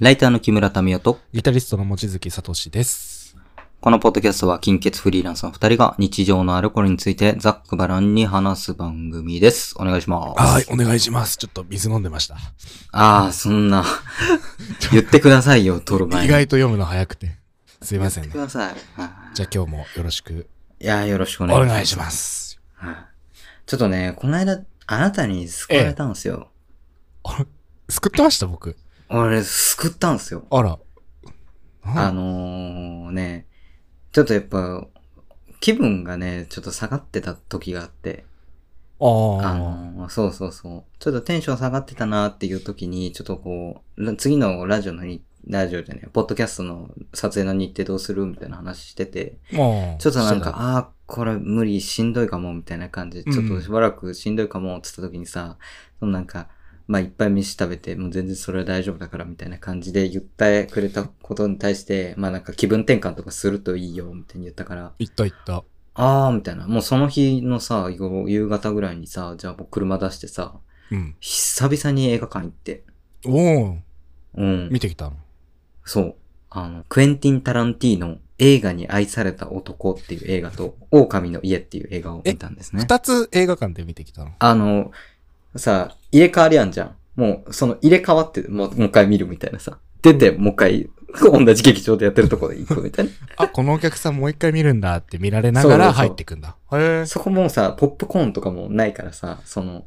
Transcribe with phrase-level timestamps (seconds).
[0.00, 3.36] ライターの木村民夫と、ギタリストの望月聡です。
[3.82, 9.74] このポッドキャストは金欠フリーランスの二人が日常のあるころについてざっくばらんに話す番組です。
[9.76, 10.42] お願いします。
[10.42, 11.36] はい、お願いします。
[11.36, 12.36] ちょっと水飲んでました。
[12.92, 13.84] ああ、そんな、
[14.90, 16.32] 言ってくださいよ、撮る前意に。
[16.32, 17.36] 外と読むの早くて。
[17.82, 18.30] すいませんね。
[18.32, 19.00] 言ってください。
[19.02, 20.48] はいじゃあ今日もよろしく
[20.80, 21.74] いや、よろしくおお願いします。
[21.74, 22.60] 願いします。
[22.76, 22.96] はい
[23.66, 26.48] ちょっとね、この間、あなたに救われたんですよ。
[27.90, 28.78] 救ってました僕。
[29.10, 30.46] 俺、救ったんですよ。
[30.50, 30.78] あら。
[31.82, 33.46] あのー、ね、
[34.12, 34.86] ちょっとやっぱ、
[35.60, 38.24] 気分がね、ちょっと下がってた時があって、
[39.00, 39.54] あああ。
[39.58, 40.84] のーそうそうそう。
[40.98, 49.38] ちょっとテンション下がってたなっていう時に、ちょっとこう、ら次のラジオのに、ラジオじゃねえ、ポッドキャストの撮影の日程どうするみたいな話してて。
[49.50, 55.56] ちょっとなんか、ああー、これ無理、しんどいかも、みたいな感じで、うんちょっとしばらくしんどいかも、つった時にさ、
[55.98, 56.48] そのなんか、
[56.90, 65.62] まあいっぱい飯食べて、もう全然それは大丈夫だから、みたいな感じで言ってくれたことに対して、まあなんか気分転換とかするといいよ、みたいに言ったから、行った行った。
[65.94, 66.66] あー、みたいな。
[66.66, 70.58] もうその日のさ、夕夕方ぐらいにさ、じゃあもう車出してさ、
[70.90, 71.14] うん。
[71.20, 72.82] 久々に映画館行って、
[73.24, 73.76] おお。
[74.34, 74.68] うん。
[74.72, 75.16] 見てきたの？
[75.84, 76.14] そう。
[76.50, 82.82] あの、クエンティン・タランティーノ、映画に愛された男っていう映画と、狼の家っていう映画を見たんですね。
[82.82, 84.32] 二つ映画館で見てきたの？
[84.40, 84.90] あの、
[85.56, 86.96] さ、入れ替わりあんじゃん。
[87.16, 89.78] もう、その入れ替わって、もうもう一回見るみたいなさ。
[90.02, 90.90] 出て、もう一回、
[91.22, 96.56] 同じ劇場でやってるところで行くみたい あ、このお客さんもう一回見るんだって見られながら入ってくんだ。
[96.72, 97.06] へえな。。
[97.06, 99.84] そこもさ、ポップコーンとかもないからさ、その、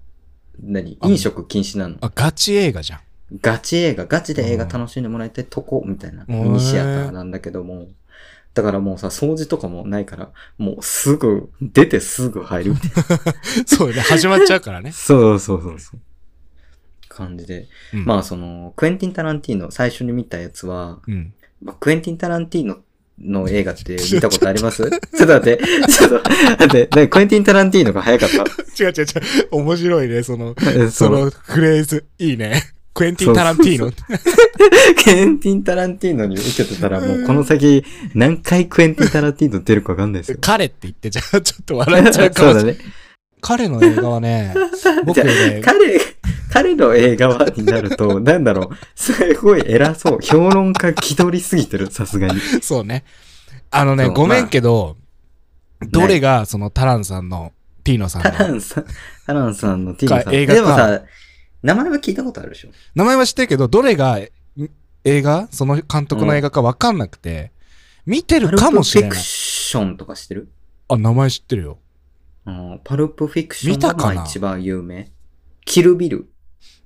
[0.62, 1.96] 何あ飲食禁止なの。
[2.02, 3.00] あ、ガチ映画じゃん。
[3.42, 7.88] ガチ映画、ガチで映画楽しんでもらいたいとこ、みたいな、うんミニシアターなんだけども、
[8.54, 13.34] だからもうさ、掃除とかもないから、もうすぐ、出てすぐ入るみたいな。
[13.66, 14.92] そうね、始まっちゃうからね。
[14.96, 16.00] そうそうそうそう。
[17.10, 17.68] 感じで。
[17.94, 21.34] うんまあその、クエンティン・タランティーノ、最初に見たやつは、うん。
[21.64, 22.78] まあ、クエンティン・タランティーノ
[23.20, 24.84] の映画って 見たことあります？
[24.90, 28.36] ちょっと待って、ちょっと待って、ねクエンティン・タランティーノが早かった。
[28.84, 29.06] 違う違う違う。
[29.52, 32.06] 面白いね、その、えそのフレーズ。
[32.20, 32.62] いいね。
[32.94, 33.92] クエンティン・タランティーノ？
[35.04, 37.84] クエンティン・タランティーノに受けてたらもうこの先
[38.14, 40.38] 何回クエンティン・タランティーノ出るかわかんないですよ。
[40.42, 42.76] 彼って言って、じゃあちょっと笑っちゃうかもしれない。
[42.76, 42.94] そうだね。
[43.42, 44.56] 彼の映画はね、
[45.06, 46.00] 僕ね、 彼、
[46.50, 50.20] 彼の映画はになると、なんだろう、すごい偉そう。
[50.22, 52.40] 評論家気取りすぎてる、さすがに。
[52.62, 53.04] そうね。
[53.70, 54.96] あのね、ごめんけど、
[55.82, 57.52] どれがそのタランさんの、
[57.84, 58.86] ティーノさんタラの、ンさん、
[59.28, 60.32] タランさんのティーノさん。
[60.32, 61.02] か映画かでもさ、
[61.64, 64.28] 名前は聞いたことあるでしょ名前は知ってるけど、どれがん
[65.06, 65.48] 映画？
[65.52, 67.52] その監督の映画かわかんなくて、
[68.06, 69.26] 見てるかもしれないパルプフィク。
[69.26, 70.52] ションとか知ってる？
[70.90, 71.80] あ、名前知ってるよ。
[72.46, 74.16] あのパルプフィクションが見たかな？
[74.16, 75.10] まあ一番有名。
[75.66, 76.30] キルビル。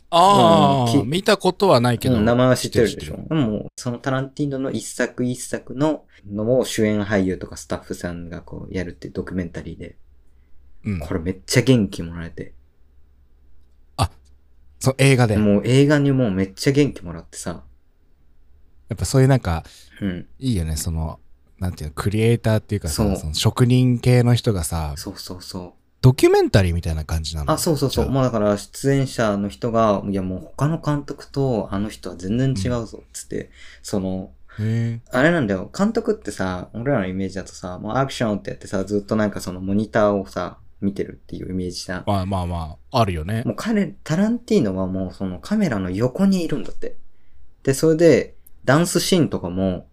[0.10, 2.16] ああ、うんき見たことはないけど。
[2.16, 9.98] うん名前は知ってるでしょでも、そのタランティーノの一作一作ののを主演俳優とかスタッフさんがこうやるってドキュメンタリーで、
[10.86, 11.00] うん。
[11.00, 12.54] これめっちゃ元気もらえて。
[14.80, 15.34] そう、映画で。
[15.36, 17.64] やもう映画にもうめっちゃ元気もらってさ。
[18.94, 19.64] っぱそういうなんか、
[20.02, 20.28] うん。
[20.40, 21.20] いいよね、その、
[21.60, 25.74] なんていうの、クリエイターっていうかさ、その職人系の人がさ、そうそうそう。
[26.02, 27.52] ドキュメンタリーみたいな感じなの。
[27.52, 28.10] あ、そうそうそう。
[28.10, 33.50] もうだから出演者の人が、いやもう他の監督とあの人は全然違うぞ、つって、
[33.82, 42.04] その、へあれなんだよ、監督ってさ、俺らのイメージだとさ、もうアクションってやってさ、ずっとなんかそのモニターをさ、見てるっていうイメージじゃん。
[42.06, 43.44] まあまあまあ、あるよね。
[43.46, 46.96] もう彼、タランティーノはもうそのカメラの横にいるんだって。
[47.64, 49.88] で、それで、ダンスシーンとかも、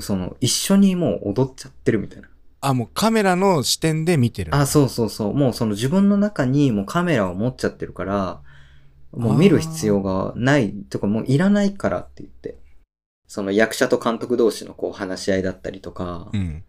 [0.00, 2.28] その、一緒にもう踊っちゃってるみたいな。
[2.60, 4.54] あ、もうカメラの視点で見てる。
[4.54, 5.34] あ、そうそうそう。
[5.34, 8.40] もうその自分の中にもうカメラを持っちゃってるから、
[9.12, 12.58] もう見る必要がない、とかもういらないからって言って。
[13.28, 16.64] その役者と監督同士のこう話し合いだったりとかう、ん。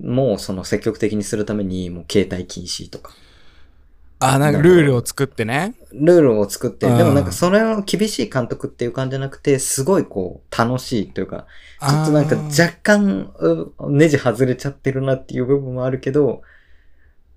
[0.00, 3.12] もうその積極的にするためにもう携帯禁止とか。
[4.20, 5.74] あ、なんかルールを作ってね。
[5.92, 11.46] ルールを作って、うんでもなんかそれを厳しい監督っていう感じじゃなくて、すごいこう楽しいというか、
[11.80, 16.42] ちょっとなんか若干うネジ外れちゃってるなっていう部分もあるけど、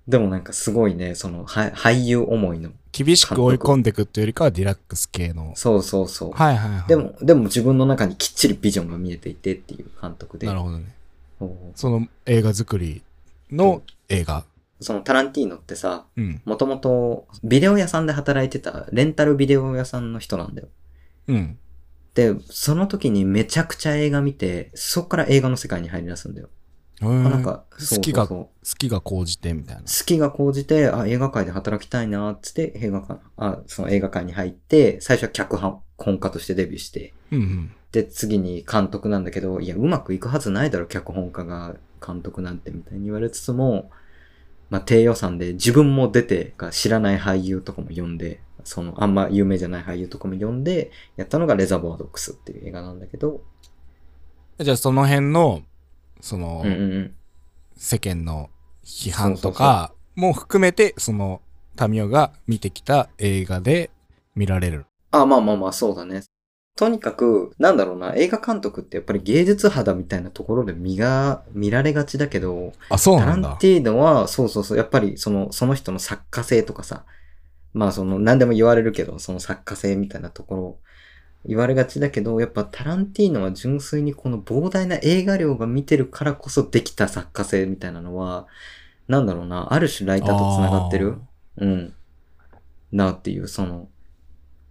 [0.06, 2.70] でもなんかすごいね、そのは俳優思いの。
[2.92, 5.52] 厳しく追い込んでいくっていうよりかはディラックス系の。
[5.54, 6.32] そうそうそう。
[6.32, 6.88] はいはいはい。
[6.88, 10.46] で、も、でも自分の中にきっちりビジョンが見えていてっていう監督で。
[10.46, 10.86] なるほどね。
[11.74, 13.02] その映画作り
[13.50, 14.44] の映画。
[14.80, 16.40] そのタランティーノってさ、うん。
[16.44, 20.68] もともとビデオ屋さんで働いてたレンタルビデオ屋さんの人なんだよ。
[21.28, 21.58] うん。
[22.14, 26.48] で、その時にめちゃくちゃ映画見て、そこから映画の世界に入り出すんだよ。
[27.00, 29.82] へーあなんか、好きが、好きが高じてみたいな。
[29.82, 37.72] 好きが高じて、あ、映画界で働きたいな、つって映画館、あ、その映画館に入って、最初は脚本家としてデビューして、うんうん。
[37.92, 43.90] で、次に監督なんだけど、いや、うまくいくはずないだろ、脚本家が監督なんてみたいに言われつつも、
[44.70, 53.42] まあ、低予算で自分も出てか知らない俳優とかも呼んで、その、あんま有名じゃない俳優とかも呼んで、やったのがレザボアドックスっていう映画なんだけど、
[54.60, 55.62] じゃあその辺の、
[56.20, 57.14] その、うんうんうん。
[57.76, 58.50] 世間の
[58.84, 61.40] 批判とかも含めて、その、
[61.76, 63.90] タミオが見てきた映画で
[64.34, 64.86] 見られる。
[65.12, 66.22] あ、まあまあまあ、そうだね。
[66.78, 73.56] とにかく、なんだろうな、映画監督ってやっぱり芸術肌みたいなところで見が、見られがちだけど、あ、そうタランなんだ。
[73.56, 77.04] ティーノは、そうそうそう、やっぱりその、その人の作家性とかさ、
[77.74, 80.78] まあその、何でも言われるけど、その作家性みたいなところ、
[81.44, 88.46] 言われがちだけど、やっぱタランティーノは純粋にこの膨大な映画量が見てるからこそできた作家性みたいなのは、
[89.08, 91.16] なんだろうな、ある種ライターと繋がってる
[91.56, 91.94] うん。
[92.92, 93.88] なっていう、その、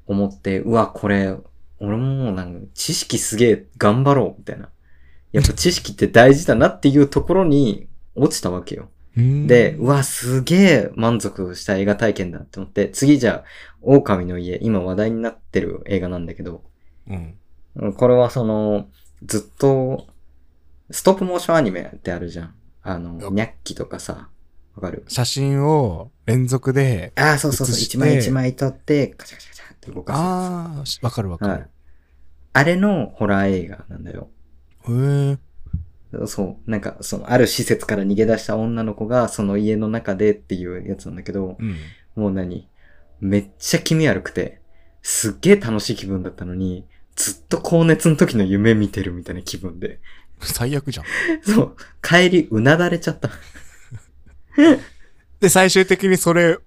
[0.05, 1.35] 思って、うわ、これ、
[1.79, 4.69] 俺ももうなんか、知識すげえ頑張ろう、みたいな。
[5.31, 8.89] やっぱ知識って大事だなっていうところに落ちたわけよ。
[9.15, 13.43] で、うわ、すげえ満足した映画体験だって思って、次じゃあ、
[13.81, 16.63] 狼の家、今話題になってる映画なんだけど、
[17.07, 17.35] うん。
[17.75, 18.87] うんこれはその、
[19.23, 20.07] ずっと、
[20.89, 22.55] ストップモーションアニメってあるじゃん。
[22.81, 24.29] あの、よニャッキとかさ、
[24.75, 25.03] わかる？
[25.07, 29.53] 写真を連続で、ああ、そうそうそう、一枚一枚撮って、カチャカチャ
[29.91, 30.17] 動かす。
[30.19, 31.69] ああ、しわかるわかるはい。。
[32.53, 34.29] あれのホラー映画なんだよ。
[34.87, 35.37] へえ。
[36.25, 36.71] そう。
[36.71, 41.75] なんか、その、ある施設から逃げ出した女の子が、その家の中でっていうやつなんだけど、うん。
[42.15, 42.67] もう何？
[43.19, 44.61] めっちゃ気味悪くて、
[45.01, 46.85] すっげえ楽しい気分だったのに、
[47.15, 49.99] ずっと高熱の時の夢見てるみたいな気分で。
[50.39, 51.05] 最悪じゃん。
[51.41, 51.75] そう。
[52.01, 53.29] 帰り、うなだれちゃった。
[55.39, 56.57] で、最終的にそれ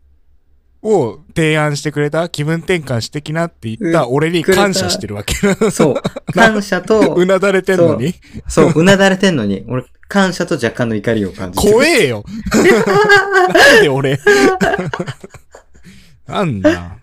[0.82, 5.34] を提案してくれた気分転換してきなって言った俺に感謝してるわけ。
[5.70, 5.94] そう。
[6.32, 8.14] 感謝とう、なだれてんのに
[8.48, 11.72] そう、うなだれてんのに、俺、感謝と若干の怒りを感じてる。
[11.72, 12.24] 怖えよ
[13.52, 14.18] なんで俺
[16.26, 16.96] なんだ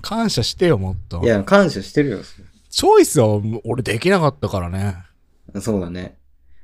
[0.00, 1.26] 感謝してよ、もっとい。
[1.26, 2.18] や、感謝してるよ。
[2.70, 4.96] チョイスは俺できなかったからね。
[5.60, 6.16] そうだね。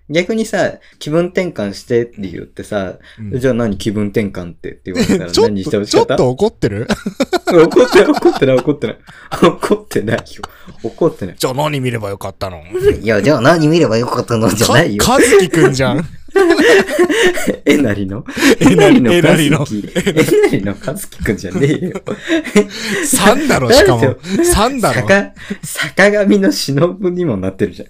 [0.08, 6.86] 逆にさ、気分転換してって言ってさ、うんじゃあ何気分転換ってって言われたら ちょっ何してと、ほしかったちょっと怒ってる？
[7.52, 8.98] 怒ってない、怒ってない、怒ってない。
[9.42, 10.24] 怒ってないよ。
[10.82, 11.36] 怒ってない。
[11.36, 12.62] じゃあ何見ればよかったの？
[13.02, 15.02] いや、じゃあ何見ればよかったのじゃないよ。
[15.02, 16.06] か、かずきくんじゃん。
[17.64, 18.24] えなりの？
[18.60, 22.02] えなりええなりのかずきえなりのかずきくんじゃねえよ。
[23.04, 24.02] 3だろ、しかも。
[24.02, 25.00] なん3だろ。
[25.00, 27.88] 坂、坂上の忍にもなってるじゃん。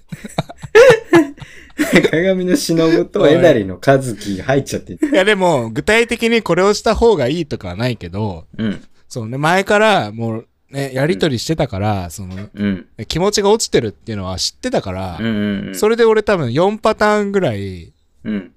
[1.92, 5.08] 坂上の忍とえなりのかずき入っちゃってる。
[5.08, 8.82] いやでも、具体的にこれをした方がいいとかはないけど、うん。
[9.08, 12.86] そうね、前からもう、ね、やりとりしてたから、その、うん。
[13.06, 15.74] 気持ちが落ちてるっていうのは知ってたから、うんうんうん。
[15.74, 17.92] それで俺多分4パターンぐらい
[18.24, 18.52] うん。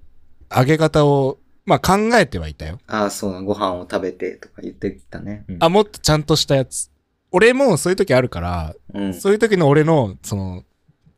[0.48, 2.78] 上げ方を、まあ考えてはいたよ。
[2.86, 5.44] ああ、そうだ、ご飯を食べてとか言ってたね。
[5.48, 6.90] うんあ、もっとちゃんとしたやつ。
[7.30, 9.14] 俺もそういう時あるから、うん。
[9.14, 10.64] そういう時の俺の、その、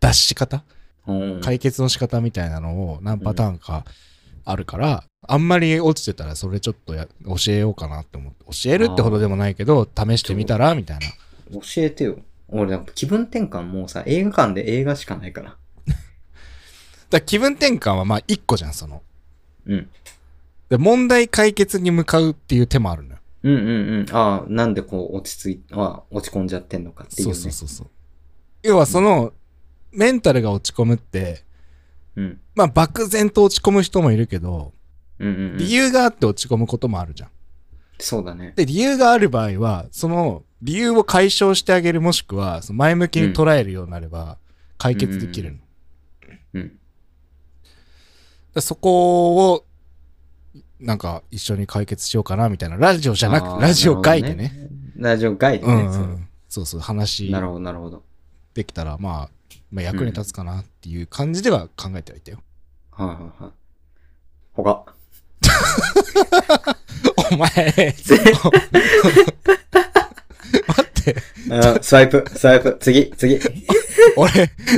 [0.00, 0.62] 脱し方うん。
[1.43, 3.84] 解決の仕方みたいなのを何パターンか
[4.44, 8.44] あるから、あんまり落ちてたらそれちょっとや教えようかなって思って。
[8.44, 11.06] 教えるってほどでもないけど、試してみたらみたいな。
[11.52, 12.19] 教えてよ。
[12.49, 15.56] 俺、なんか気分転換もうさ、映画館で映画しかないから。
[17.11, 19.02] だ気分転換はまあ一個じゃん、その。
[19.66, 19.88] うん。
[20.68, 23.18] で問題解決に向かうっていう手もあるのよ。
[23.44, 24.06] うんうんうん。
[24.12, 27.35] ああ、なんでこう落ち着い、あ落ち込んじゃってんのかっていうね。
[27.35, 27.87] そうそうそうそう。
[28.62, 29.32] 要はその、
[29.92, 31.44] メンタルが落ち込むって、
[32.16, 32.40] うん。
[32.54, 34.72] まあ漠然と落ち込む人もいるけど、
[35.18, 35.56] うんうんうん。
[35.58, 37.30] 理由があって落ち込むこともあるじゃん。
[37.99, 38.52] そうだね。
[38.56, 44.38] で、理由がある場合は、その理由を解消してあげるもしくは、その前向きに捉えるようになれば、
[44.78, 45.58] 解決できるの。
[46.54, 46.78] うん。
[48.54, 49.64] でそこを、
[50.80, 52.76] なんか一緒に解決しようかなみたいな。
[52.76, 54.68] ラジオじゃなく、ラジオ外でね。
[54.96, 55.72] ラジオ外でね。
[55.72, 56.28] うん、うん。
[56.49, 58.02] そうそう、話なるほど、なるほど。
[58.54, 59.30] できたら、まあ、
[59.73, 62.38] まあ、役に立つかなっていう感じでは考えてはいたよ。
[62.91, 63.52] はいはいはい。
[64.52, 64.85] 他。
[67.33, 67.49] お前、
[67.97, 68.19] ぜ
[70.69, 71.17] 待って、
[71.50, 73.41] あスワイプ、スワイプ、次、次。
[74.17, 74.31] 俺、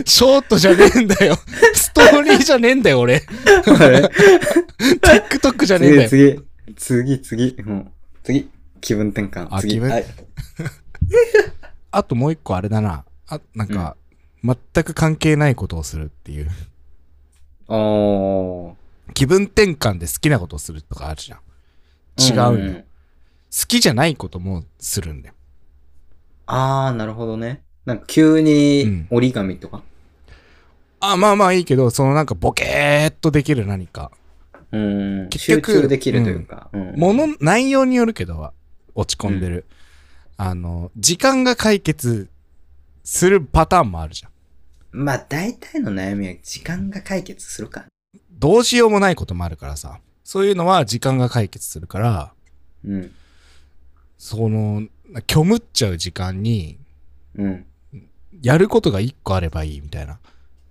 [0.04, 1.36] ショートじゃねえんだよ。
[1.74, 3.16] ストーリーじゃねえんだよ、俺。
[3.66, 4.08] あれ
[4.78, 6.42] ？TikTok じゃねえんだ次、よ。
[6.76, 7.62] 次、次、次。
[7.66, 7.92] うん。
[8.22, 8.48] 次。
[8.80, 9.48] 気分転換。
[9.60, 9.74] 次。
[9.74, 9.90] あ気分？
[9.90, 10.04] はい。
[11.90, 13.04] あともう一個あれだな。
[13.26, 13.96] あ、なんか、
[14.44, 16.50] 全く関係ないことをするっていう。
[17.68, 18.74] おー。
[19.14, 21.40] 気分転換で好きなことをするとかあるじゃん。
[22.20, 22.50] 違うよ。
[22.52, 22.84] んんん好
[23.68, 25.34] きじゃないこともするんだよ。
[26.46, 27.62] あー、なるほどね。
[27.86, 29.82] なんか急うにん折り紙とか？
[31.00, 34.10] あ、まあまあいいけど、そのなんかボケーっとできる何か。
[34.72, 35.28] うん。
[35.30, 36.68] 結集局中できるというか。
[36.72, 38.52] うんもの、内容によるけど、
[38.94, 39.66] 落ち込んでる。
[40.36, 42.28] あの、時間が解決
[43.04, 44.32] するパターンもあるじゃん。
[44.94, 47.86] まあ大体の悩みは時間が解決するか。
[48.30, 49.98] どうしようもないこともあるからさ。
[50.22, 52.32] そういうのは時間が解決するから、
[52.84, 53.12] うん。
[54.16, 54.86] その、
[55.28, 56.78] 虚無っちゃう時間に、
[57.34, 57.66] うん。
[58.40, 60.20] やることが一個あればいいみたいな。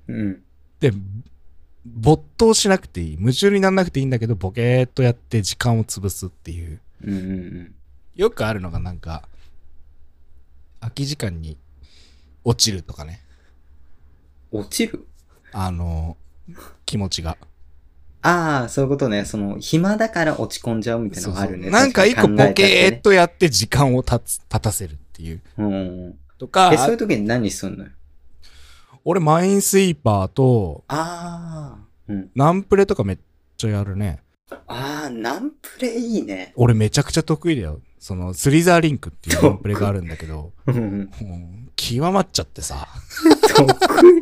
[0.08, 0.42] うん。
[0.80, 0.94] で、
[1.86, 3.12] 没頭しなくていい。
[3.20, 6.80] 夢中にならなくていいんだけど、ボケーっとやって時間を潰すっていう。
[7.04, 7.76] うんうんうん。
[8.16, 9.28] よくあるのがなんか、
[10.80, 11.58] 空き時間に
[12.46, 13.22] 落ちるとかね。
[14.54, 15.06] 落ちる？
[15.52, 16.16] あの、
[16.86, 17.38] 気持ちが。
[18.22, 19.26] ああ、そういうことね。
[19.26, 21.70] その、暇だから落ち込んじゃうみたいなのがあるね。
[21.70, 25.42] なんか一個ボケーっ考とやって時間を立つ、立たせるっていう。
[25.58, 26.18] うん。
[26.38, 27.90] とかえ、、そういう時に何すんのよ？
[29.04, 31.84] 俺マインスイーパーと、ああ。
[32.08, 32.32] うん。
[32.34, 33.18] ナンプレとかめっ
[33.58, 34.23] ちゃやるね。
[34.68, 36.54] ああ、ナンプレいいね。
[36.56, 37.82] 俺めちゃくちゃ得意だよ。
[38.00, 40.76] その、スリザーリンクっていうナンプレがあるんだけど、うん。
[40.76, 42.88] うん極まっちゃってさ。
[43.58, 44.22] 得意。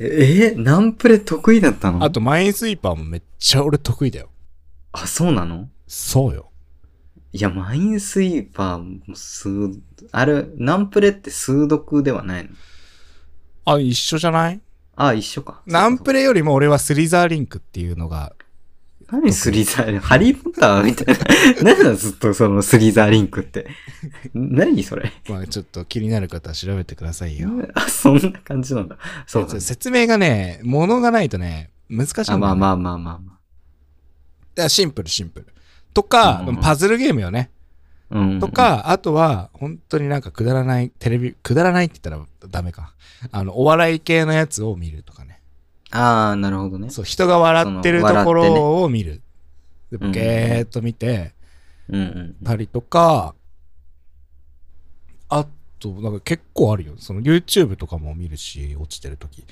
[0.00, 2.02] え、ナンプレ得意だったの？
[2.02, 4.30] あと、マインスイーパーもめっちゃ俺得意だよ。
[4.92, 5.68] あ、そうなの？
[5.86, 6.50] そうよ。
[7.32, 9.78] いや、マインスイーパーも数、
[10.10, 12.50] あれ、ナンプレって数読ではないの？
[13.66, 14.60] あ、一緒じゃない？
[14.96, 15.62] あ、一緒か。
[15.66, 18.32] ナンプレレよりも俺はスリザーリンクっていうのが、
[19.10, 21.24] 何スリザー、ハリーポッターみたいな。
[21.62, 23.68] 何だずっとそのスリザーリンクって。
[24.34, 25.12] 何それ？
[25.28, 27.50] まあちょっと気になる方は調べてくださいよ。
[27.74, 28.96] あ、そんな感じなんだ。
[29.26, 33.38] そうなんだ説明がね、ものがないとね、難しいんだよあ、ねまあまあまあまあま
[34.56, 35.46] だからシンプルシンプル。
[35.94, 37.50] とか、うんパズルゲームよね。
[38.10, 38.18] あ。
[38.18, 38.40] うん。
[38.40, 42.92] と、か、あとは、本当になんかくだらない、テレビ、くだらないって言ったらダメか。
[43.32, 45.35] あの、お笑い系のやつを見るとかね。
[45.90, 46.90] ああ、なるほどね。
[46.90, 49.22] そう、人が笑ってるところを見る。
[49.90, 51.32] で、うんボケーっと見て
[51.88, 52.44] うんうん。
[52.44, 53.34] たりとか、
[55.28, 55.46] あ
[55.78, 56.94] と、なんか結構あるよ。
[56.98, 59.44] その YouTube とかも見るし、落ちてる時。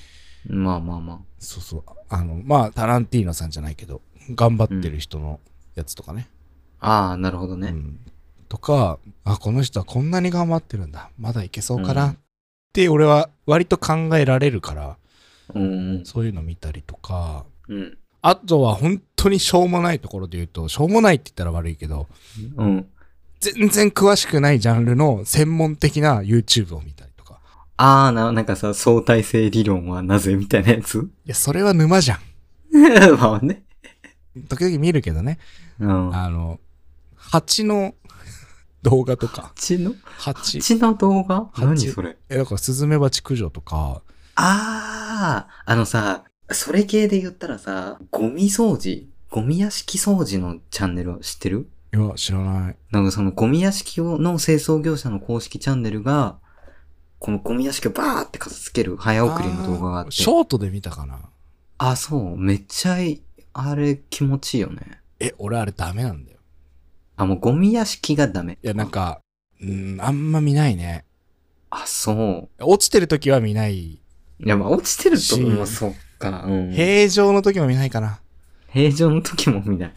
[0.47, 1.19] まあまあまあ。
[1.39, 1.83] そうそう。
[2.09, 5.41] あの、まあ、タランティーノさんじゃないけど、頑張ってる人の
[5.75, 6.29] やつとかね。
[6.81, 7.69] ああ、なるほどね。
[7.69, 8.01] うん。
[8.49, 11.11] とか、あ、この人はこんなに頑張ってるんだ。
[11.19, 12.05] まだいけそうかな。
[12.07, 12.17] うんっ
[12.75, 14.97] て、俺は割と考えられるから、
[15.53, 17.77] うんそういうの見たりとか、うん。
[17.77, 17.99] うん。
[18.23, 22.07] あとは本当にしょうもないところで言うと、しょうもないって言ったら悪いけど、
[22.57, 22.87] うん。
[23.41, 27.41] 全然詳しくないジャンルの専門的な YouTube を見たりとか。
[27.77, 31.11] ああ、な、なんかさ、相対性理論はなぜみたいなやつ？
[31.27, 32.21] いや、それは沼じゃん。
[33.21, 33.65] まあね。
[34.49, 35.39] 時々見るけどね。
[35.79, 36.17] うん。
[36.17, 36.59] あの、
[37.17, 37.95] 蜂の
[38.83, 39.53] 動画とか。
[39.55, 39.95] 蜂の？
[40.17, 40.61] 蜂。
[40.61, 41.51] 蜂の動画？
[41.53, 42.17] 蜂何それ？
[42.31, 44.01] え、だからスズメバチ駆除とか、
[44.37, 51.69] ああ、あのさ、それ系で言ったらさ、ゴミ掃除ゴミ屋敷掃除のチャンネル知ってる？
[51.93, 52.77] いや、知らない。
[52.91, 56.39] なんかそのゴミ屋敷をの清掃業者の公式チャンネルが、
[57.19, 60.11] このゴミ屋敷をバーって片付ける早送りの動画があって。
[60.13, 61.21] ショートで見たかな。
[61.79, 62.37] あ、そう。
[62.37, 63.23] めっちゃいい。
[63.53, 65.01] あれ気持ちいいよね。
[65.21, 66.39] え、俺あれダメなんだよ。
[67.17, 68.59] あ、もうゴミ屋敷がダメ。
[68.63, 69.21] いや、なんか、
[69.63, 71.05] うん、あんま見ないね。
[71.71, 72.65] あ、そう。
[72.65, 74.01] 落ちてる時は見ない。
[74.41, 76.45] いや、まあ落ちてるとしもうそっか。
[76.47, 76.73] うん。
[76.73, 78.21] 平常の時も見ないかな。
[78.69, 79.95] 平常の時も見ない。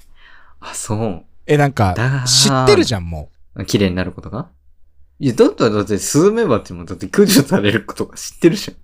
[0.60, 1.26] あ、そう。
[1.46, 3.30] え、なんかだ、知ってるじゃん、も
[3.66, 4.50] 綺麗になることが？
[5.20, 8.76] いや、だったらだってスズメバチもだって駆除されることが知ってるじゃん。
[8.76, 8.78] う。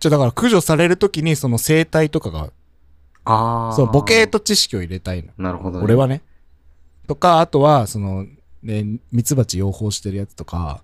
[0.00, 2.50] じゃ、だから駆除される時にその生態とかが、
[3.24, 3.72] ああ。
[3.74, 4.26] そう、ボケー。
[4.26, 5.30] と知識を入れたいの。
[5.36, 5.84] なるほど、ね。
[5.84, 6.22] 俺はね。
[7.06, 8.26] とか、あとは、その、
[8.62, 10.82] ね、ミツバチ養蜂してるやつとか、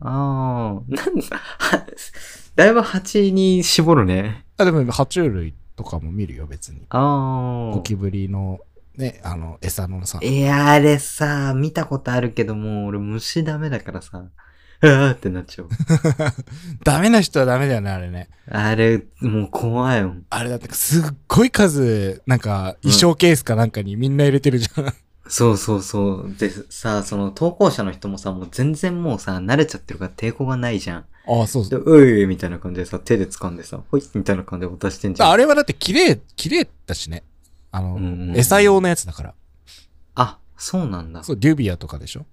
[0.00, 0.82] ああ。
[0.88, 1.86] なんだ、は
[2.56, 4.44] だいぶ蜂に絞るね。
[4.56, 6.82] あ、でも、爬虫類とかも見るよ、別に。
[6.88, 7.74] ああ。
[7.74, 8.58] ゴキブリの、
[8.96, 10.18] ね、あの、餌のさ。
[10.22, 14.24] いや、あれさ、見たことあるけども、俺虫ダメだからさ、
[14.82, 15.68] あーってなっちゃう。
[16.84, 18.30] ダメな人はダメだよね、あれね。
[18.50, 20.24] あれ、もう怖いもん。
[20.30, 24.94] あれだってすっごい数、なんか、衣装ケースかなんかにみんな入れてるじゃん。
[25.32, 26.34] そうそうそう。
[26.36, 31.04] で、さ、その投稿者の人もさ、もう全然もうさ、慣れちゃってるから抵抗がないじゃん。
[31.26, 32.18] ああ、そうそで、う。
[32.18, 35.30] ういみたいな感じでさ、手で掴んでさ、ほいみたいな感じで渡してんじゃん。
[35.30, 37.22] あれはだって綺麗、綺麗だしね。
[37.70, 39.34] あの、うんうんうん餌用のやつだから。
[40.16, 41.22] あ、そうなんだ。
[41.22, 42.26] そう、デュビアとかでしょ？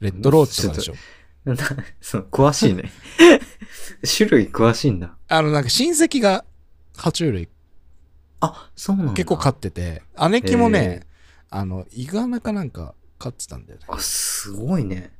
[0.00, 0.94] レッドローチとかでしょ？
[1.44, 1.56] な
[2.00, 2.84] そう、詳しいね。
[4.16, 5.16] 種類詳しいんだ。
[5.28, 6.44] あの、なんか親戚が
[6.94, 7.48] 爬虫類
[8.40, 9.12] あ、そうなんだ。
[9.14, 11.06] 結構飼ってて、姉貴もへね、
[11.50, 13.86] あの、イグアナかなんか飼ってたんだよね。
[13.88, 15.12] あ、すごいね。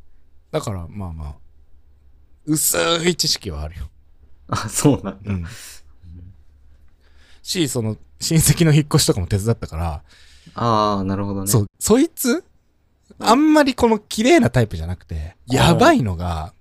[0.51, 1.35] だから、まあまあ、
[2.47, 3.89] 薄い知識はあるよ。
[4.49, 5.33] あ、そうなんだ。
[5.33, 5.47] うん。
[7.43, 10.03] し、その、親戚の引っ越しとかも手伝ったから、
[10.55, 11.47] ああ、なるほどね。
[11.51, 12.45] そう、そいつ、
[13.19, 16.53] あんまりこの綺麗なタイプじゃなくて、やばいのが、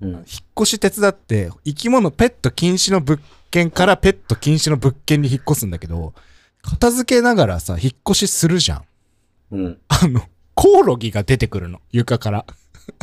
[0.00, 0.10] うん。
[0.10, 0.24] 引っ
[0.58, 6.12] 越し手伝って、生き物ペット禁止の物件からペット禁止の物件に引っ越すんだけど、
[6.62, 8.84] 片付けながらさ、引っ越しするじゃん。
[9.52, 9.78] うん。
[9.88, 10.22] あの、
[10.54, 12.46] コオロギが出てくるの、床から。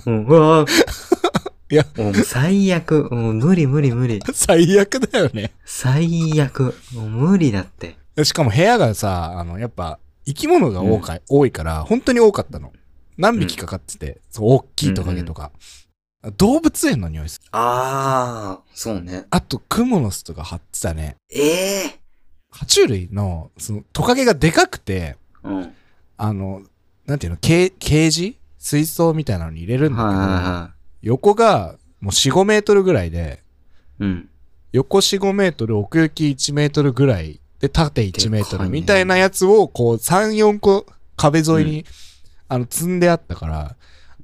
[0.06, 0.26] うん。
[0.26, 0.70] うわー
[1.72, 3.08] いや、もう最悪。
[3.12, 4.20] もう無理無理無理。
[4.34, 5.52] 最悪だよね。
[5.64, 6.76] 最悪。
[6.94, 7.96] もう無理だって。
[8.24, 12.74] しかも部屋がさ、あの、やっぱ、生き物が多か、多いから、本当に多かったの。
[13.18, 15.52] 何匹かかってて、そう、大きいトカゲとか。
[16.38, 17.48] 動物園の匂いする。
[17.52, 19.26] ああ、そうね。
[19.30, 21.18] あと、クモの巣とか張ってたね。
[21.32, 22.00] ええ
[22.52, 25.76] 爬虫類の、その、トカゲがでかくて、うん。
[26.22, 26.64] あの、
[27.06, 28.38] なんていうの、ケージ？
[28.60, 30.72] 水槽みたいなのに入れるんだけど、はいはいは
[31.02, 33.42] 横がもう4、5メートルぐらいで、
[34.02, 34.04] い。
[34.04, 34.30] うん。
[34.74, 40.86] 横4、5メートル、奥行き1メートルぐらいで、縦1メートルみたいなやつを、こう、3、4個
[41.16, 41.86] 壁沿いに、
[42.50, 43.76] あの、積んであったから、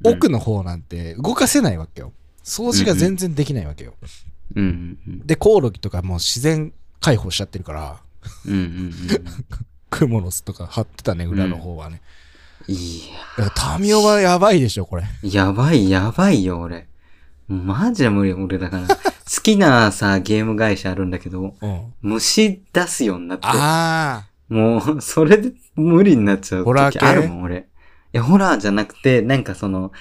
[0.03, 2.11] 奥の方なんて動かせないわけよ。
[2.43, 3.93] 掃除が全然できないわけよ。
[4.55, 5.25] うんうんうん。
[5.25, 8.01] で、コオロギとかもう自然解放しちゃってるから、
[8.45, 8.91] うんうんうん
[9.97, 12.01] クモの巣とか張ってたね、裏の方はね。
[12.67, 12.75] うん。
[12.75, 12.77] い
[13.37, 15.03] だからタミオはやばいでしょ、これ。
[15.23, 16.87] や、やばいやばいよ、俺。
[17.47, 18.87] マジで無理、俺だから。
[18.97, 21.93] 好きなさ、ゲーム会社あるんだけど、うん。
[22.01, 23.47] 虫出すようになって。
[23.47, 27.57] あもう、それで無理になっちゃうホラー系時あるもん、俺。
[27.57, 27.61] い
[28.11, 29.91] や、ホラーじゃなくて、なんかその、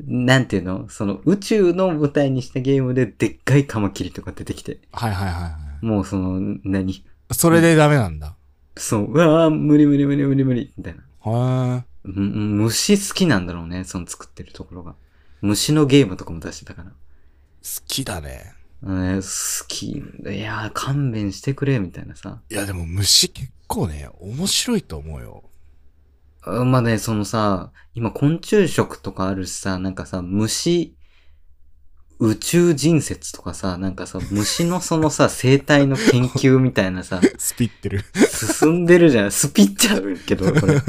[0.00, 0.88] なんていうの？
[0.88, 4.78] その宇宙の舞台にしたゲームででっかいカマキリとか出てきて。
[4.92, 5.06] あ。
[5.06, 5.48] はいはいはいは
[5.82, 5.84] い。
[5.84, 7.04] もうその、何？
[7.32, 8.36] それでダメなんだ。
[8.78, 11.02] そう、うわー無理無理無理無理無理、みたいな。
[11.20, 14.94] はむ虫好きなんだろうね、その作ってるところが。
[15.40, 16.90] 虫のゲームとかも出してたから。
[16.90, 16.92] い。
[16.92, 16.96] 好
[17.86, 18.54] きだね。
[18.82, 19.90] ね、好き。
[19.90, 22.40] いやー、勘弁してくれ、みたいなさ。
[22.48, 25.44] いやでも虫結構ね、面白いと思うよ。
[26.42, 30.96] あまあね、そのさ、今昆虫食とかあるしさ、なんかさ、虫、
[32.20, 38.04] 宇宙人説とかさ、なんかさ、虫のそのさ、生態の研究みたいなさ、 スピってる。
[38.60, 39.30] 進んでるじゃん。
[39.30, 40.80] スピっちゃうけど、これ。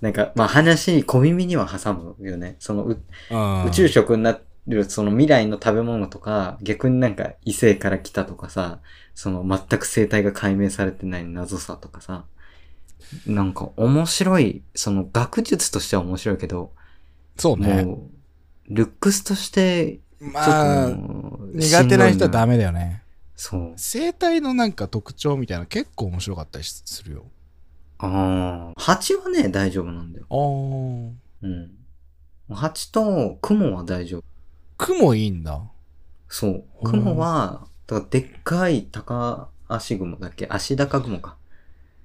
[0.00, 2.56] なんか、まあ話に小耳には挟むよね。
[2.58, 8.80] そのう宇宇宙食になるその未来の食べ物とか、逆になんか異性から来たとかさ、
[9.14, 12.24] その全く生態が解明されてない謎さとかさ、
[13.26, 16.72] なんか面白い、その学術としては面白いけど、
[17.36, 17.84] そうね。
[17.84, 18.10] も
[18.68, 20.90] う、ルックスとして、まあ
[21.54, 22.52] 苦手な人はダメ。
[22.56, 23.02] メだよね。
[23.36, 23.72] そう。
[23.76, 27.24] 生態のなんか特徴みたいな結構面白かったりするよ。
[27.98, 28.80] ああ。
[28.80, 30.26] 蜂はね、大丈夫なんだよ。
[30.30, 31.12] あー。
[31.42, 32.54] うん。
[32.54, 34.24] 蜂と雲は大丈夫。
[34.76, 35.62] 雲いいんだ。
[36.28, 36.64] そう。
[36.82, 40.46] うん雲は、だからでっかい高足雲だっけ？
[40.50, 41.36] 足高雲か。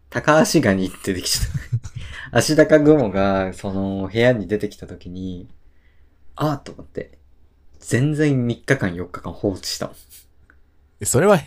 [0.10, 1.90] 高足ガニって出てきちゃった。
[2.40, 5.50] 足高雲が、その、部屋に出てきた時に、
[6.36, 7.20] あーと思って、
[7.88, 9.96] 全然3日間4日間放置したもん。
[11.02, 11.40] えそれは、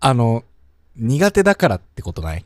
[0.00, 0.44] あの、
[0.96, 2.44] 苦手だからってことない？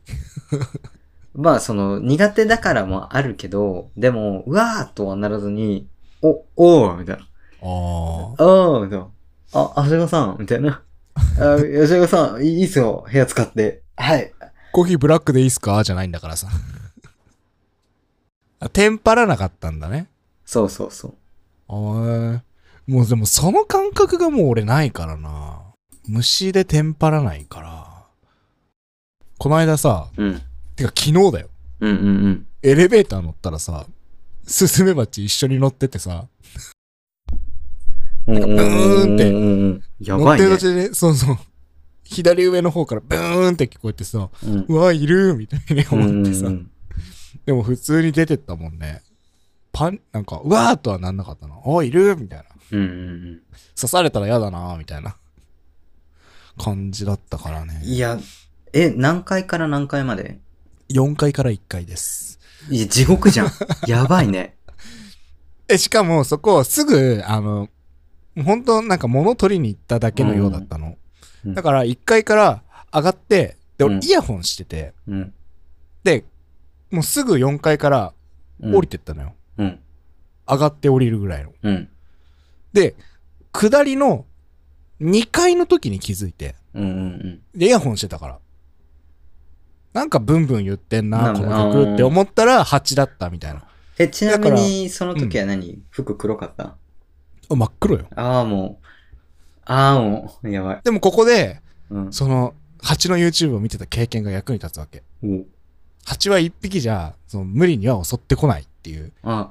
[1.35, 5.89] まあ、その、苦手だからもあるけど、でも、うわーとはならずに、
[6.23, 7.23] お、おーみたいな。
[7.23, 7.25] あ
[7.63, 9.09] あーみたいな。
[9.53, 10.83] あ、あしがさんみたいな。
[11.15, 13.05] あ、吉岡さん、いいっすよ。
[13.11, 13.83] 部屋使って。
[13.97, 14.33] はい。
[14.73, 15.83] コーヒーブラックでいいっすか？
[15.83, 16.49] じゃないんだからさ。
[18.61, 20.09] あテンパらなかったんだね。
[20.45, 21.15] そうそうそう。
[21.69, 22.41] あー
[22.87, 25.63] もうでもその感覚がもう俺ないからな。
[26.09, 28.07] 虫でテンパらないから。
[29.39, 30.43] この間さ、うん。
[30.77, 31.49] てか昨日だよ。
[31.81, 32.47] うんうんうん。
[32.63, 33.87] エレベーター乗ったらさ、
[34.45, 36.27] スズメバチ一緒に乗っててさ、
[38.27, 40.47] ブブーンって乗ってやばいね。
[40.47, 41.39] る途中で、そうそう、
[42.05, 46.71] 左上の方からブーンって聞こえてさ、うんうわ、いるみたいに思ってさ、うんうん
[47.47, 49.03] でも普通に出てったもんね。
[49.73, 51.55] パン、なんか、うわーとはなんなかったな。
[51.65, 52.45] あ、いるみたいな。
[52.73, 53.41] うんうん
[53.77, 55.17] 刺されたら嫌だなみたいな
[56.59, 57.89] 感じだったからねうん。。
[57.89, 58.19] いや、
[58.73, 60.39] え、何階から何階まで
[60.91, 62.39] ？4階から1階です。
[62.69, 63.51] いや、地獄じゃん。
[63.89, 64.57] やばいね。
[65.69, 67.69] え、しかもそこすぐ、あの、
[68.45, 70.89] 本当なんか物取りに行っただけのようだったの。
[71.45, 75.35] うんだから1階から上がって、で、俺うんイヤホンしてて、うん。
[76.05, 76.25] で、
[76.91, 78.13] もうすぐ4階から
[78.61, 79.33] うん降りてったのよ。
[79.57, 79.81] うん。
[80.47, 81.53] 上がって降りるぐらいの。
[81.63, 81.89] うん。
[82.73, 82.95] で、
[83.53, 84.27] 下りの
[85.01, 88.39] 2階の時に気づいて、うんうんで、イヤホンしてたから。
[89.93, 93.65] なんかブンブン言ってんな、この曲って思ったら8だったみたいな。
[93.99, 96.77] え、ちなみに、その時は何、服黒かった？
[97.49, 98.07] あ真っ黒よ。
[98.15, 98.87] ああ、もう、
[99.65, 100.81] あーもう、やばい。
[100.85, 102.13] でもここで、うん。
[102.13, 105.03] その、蜂の YouTube を見てた経験が役に立つわけ。
[105.25, 105.45] お
[106.05, 109.13] 蜂は一匹じゃ、その無理には襲ってこないっていう。
[109.23, 109.51] あ、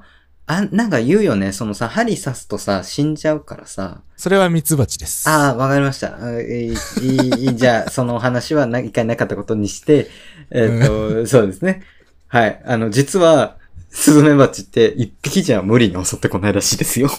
[0.72, 1.52] なんか言うよね。
[1.52, 4.02] そのさ、針刺すとさ、死んじゃうからさ。
[4.16, 5.28] それはミツバチです。
[5.28, 6.16] ああ、わかりました。
[6.16, 10.08] あいい、いい、 じゃあ、その話はな一回なかったことにして、
[10.50, 11.82] えっ、と、 そうですね。
[12.28, 12.60] はい。
[12.64, 13.56] あの、実は、
[13.90, 17.10] スズメバチって一匹じゃ無理に襲ってこないらしいですよ。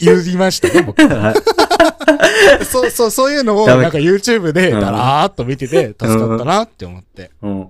[0.00, 1.00] 言いましたね、僕。
[1.06, 7.30] はいそう、そう、そういうのを、なんか YouTube で、うんだらーっと見てて、助かったなって思って。
[7.42, 7.68] うん。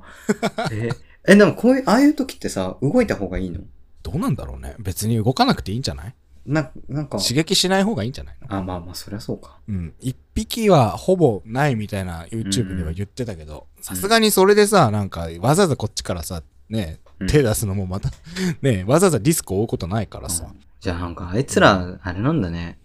[0.72, 0.90] え、
[1.26, 3.60] え、でもこういう、ああいう時ってさ、動いた方がいいの？
[4.02, 4.74] どうなんだろうね。
[4.78, 6.14] 別に動かなくていいんじゃない？
[6.44, 8.56] な、なんか、刺激しない方がいいんじゃないの？
[8.56, 9.58] あ、まあまあ、そりゃそうか。
[9.68, 9.94] うん。
[10.00, 18.10] 一匹はほぼないみたいな YouTube では言ってたけど、さすがにそれでさ、なんか、わざわざこっちからさ、ね、うん手出すのもまた、
[18.62, 20.52] ね、わざわざリスクを負うことないからさ。
[20.80, 22.78] じゃあなんか、あいつら、あれなんだね。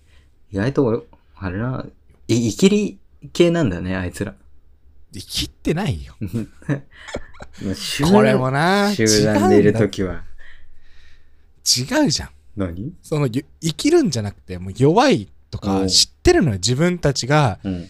[0.51, 0.99] 意外と俺、
[1.35, 1.83] あれな、
[2.27, 2.99] い、生きり
[3.33, 4.35] 系なんだね、あいつら。
[5.13, 6.15] 生きってないよ。
[8.11, 10.23] これもな、集団でいるときは。
[11.67, 12.29] 違うじゃん。
[12.55, 12.93] 何？
[13.03, 17.59] その、ゆ生きるんじゃなくて、もう弱いとおかう知ってるのよ、自分たちが。
[17.63, 17.87] うん。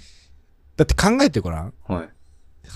[0.75, 1.73] だって考えてごらん。
[1.87, 2.09] はい。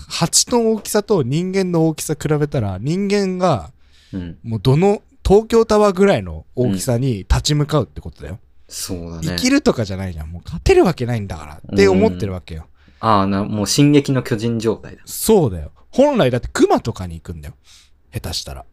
[0.08, 3.72] 蜂の大きさと人間の大きさ比べたら、人間が、
[4.12, 4.38] うん。
[4.42, 8.38] もうどの、東京タワーぐらいの大きさに立ち向かうってことだよ。
[8.66, 9.22] そうだね。
[9.22, 10.30] 生きるとかじゃないじゃん。
[10.30, 12.66] もう勝てるわけないんだからって思ってるわけよ。
[12.98, 15.02] ああ、な、もう進撃の巨人状態だ。
[15.06, 15.70] そうだよ。
[15.90, 17.54] 本来だって熊とかに行くんだよ。
[18.12, 18.64] 下手したら。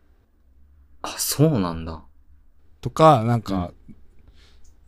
[1.03, 2.01] あ、そうなんだ。
[2.81, 3.71] とか、なんか、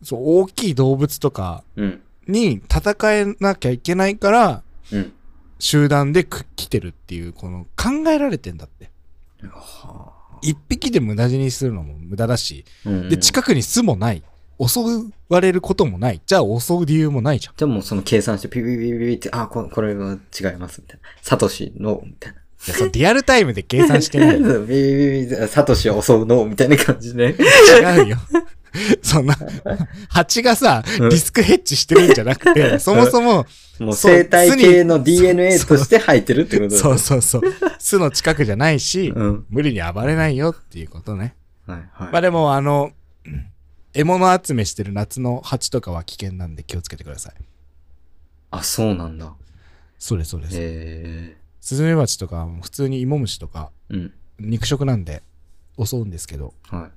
[0.04, 2.02] そう、大きい動物とかうん。
[2.28, 5.14] に戦えなきゃいけないから、うん。
[5.60, 8.90] 集団でく来てるっていう、この考えられてんだって。
[9.48, 12.90] は一匹で無駄死にするのも無駄だし、あ。
[12.90, 14.24] うん、で、近くに巣もない。
[14.60, 14.80] 襲
[15.30, 16.22] われることもない。
[16.24, 17.54] じゃあ襲う理由もないじゃん。
[17.58, 21.10] じゃあもうその計算してピピピピピって、あ、ここれは違います、みたいな。
[21.22, 22.41] サトシの、みたいな。
[22.68, 24.38] いや、そのリアルタイムで計算してない。
[24.44, 27.36] そうピピピピピサトシを襲うの、みたいな感じで。
[27.36, 28.18] 違うよ。
[29.02, 29.38] そんな、
[30.10, 33.46] 蜂がさ、うんリスクヘッジしてるんじゃなくて、そもそも、
[33.80, 37.42] もう生態系の DNA として入ってるってことだそうそうそう、
[37.80, 39.46] 巣の近くじゃないし、うん。
[39.50, 41.36] 無理に暴れないよっていうことね。
[41.66, 42.10] はい、はい。
[42.12, 42.92] まあでも、あの、
[43.26, 43.46] うん
[43.94, 47.34] 獲物集めしてる夏の蜂とかは危険なんで気をつけてください。
[48.52, 49.34] あ、そうなんだ。
[50.00, 50.56] そうです、そうです。
[50.58, 53.94] へスズメバチとかは普通に芋虫とかえ。
[53.96, 54.14] うん。
[54.40, 55.22] 肉食なんで
[55.82, 56.92] 襲うんですけど、はい。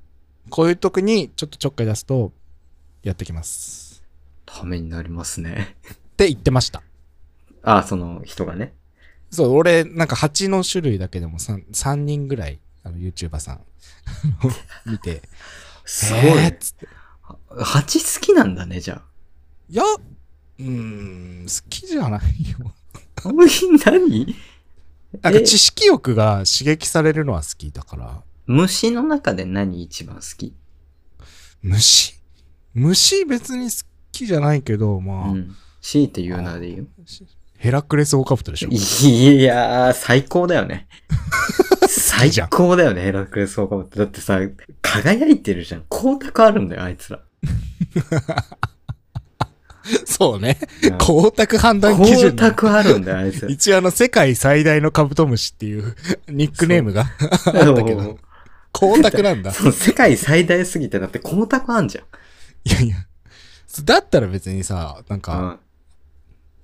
[0.50, 2.32] こういう時にちょっとちょっかい出すと
[3.02, 4.02] やってきます。
[4.46, 5.76] ためになりますね。
[5.92, 6.82] って言ってました。
[7.62, 8.72] あ、その人がね。
[9.30, 13.60] そう、俺、なんか蜂の種類だけでも 3, 3人ぐらい、あの、YouTuber さん
[14.90, 15.22] 見て、
[15.84, 16.22] すごい。
[16.22, 16.88] えーっつって。
[17.62, 19.02] 蜂好きなんだね、じゃ
[19.68, 22.72] いや、うーん、好きじゃないよ。
[23.24, 23.32] あ。
[23.90, 24.34] 何？
[25.22, 28.22] なんかえ知識欲が刺激されるのは好きだから。
[28.46, 30.54] 虫の中で何一番好き？
[31.62, 32.20] 虫？
[32.74, 33.76] 虫別に好
[34.12, 35.56] きじゃないけど、まあ、うん。
[35.80, 36.84] 強いて言うならでいいよ。
[37.58, 38.68] ヘラクレスオオカブトでしょ。
[38.70, 40.88] いやー、最高だよね。
[41.88, 43.98] 最高だよね、ヘラクレスオオカブト。
[43.98, 44.38] だってさ、
[44.82, 45.84] 輝いてるじゃん。
[45.90, 47.20] 光沢あるんだよ、あいつら。
[50.06, 50.58] そうね。
[50.82, 53.48] うん光沢判断基準光沢あるんだよ、あいつら。
[53.50, 55.94] 一応あの、世界最大のカブトムシっていう
[56.28, 57.52] ニックネームがあった
[57.84, 58.18] けど、
[58.76, 59.52] 光沢なんだ。
[59.54, 62.04] その世界最大すぎて、だって光沢あんじゃん。
[62.68, 62.96] いやいや。
[63.84, 65.58] だったら別にさ、なんか、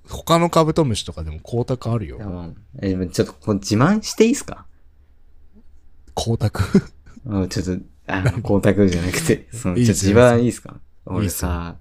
[0.07, 2.19] 他のカブトムシとかでも光沢あるよ。
[2.19, 4.65] もうえちょっとこう自慢していいですか？
[6.17, 6.51] 光沢？
[7.25, 10.69] うんちょっと、あの、光沢じゃなくて、その、いいちょっと自慢いいですか？
[10.71, 11.75] いい俺っすよさ、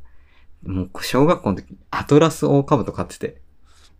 [0.64, 3.40] もう小学校の時、アトラスオオカブト飼ってて。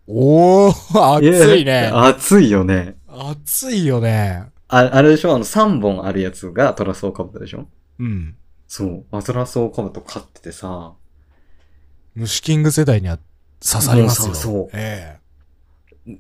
[0.07, 1.91] おー、熱いね。
[1.95, 2.97] 熱いよね。
[3.09, 4.45] 熱いよね。
[4.69, 5.35] ああれでしょ？
[5.35, 7.67] あの3本あるやつがアトラスオオカブトでしょ？
[7.99, 8.37] うん。
[8.69, 9.05] そう。
[9.11, 10.93] アトラスオオカブト飼っててさ、
[12.15, 13.19] 虫キング世代には
[13.65, 14.35] 刺さりますよ。
[14.35, 15.19] そうそうえ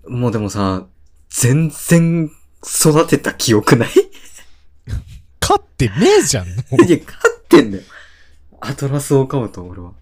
[0.08, 0.86] もうでもさ、
[1.28, 2.30] 全然
[2.64, 3.88] 育てた記憶ない？
[3.88, 4.90] え
[5.40, 6.46] 勝ってねえじゃん。
[6.46, 7.82] いや、飼ってんだよ。
[8.60, 9.92] アトラスオオカブト、俺は。